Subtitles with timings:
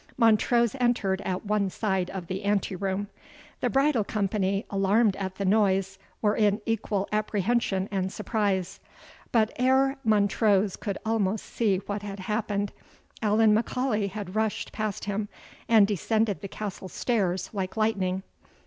[0.17, 3.05] Montrose entered at one side of the anteroom.
[3.59, 8.79] The bridal company, alarmed at the noise, were in equal apprehension and surprise;
[9.31, 12.71] but ere Montrose could almost see what had happened,
[13.21, 15.29] Allan M'Aulay had rushed past him,
[15.69, 18.23] and descended the castle stairs like lightning.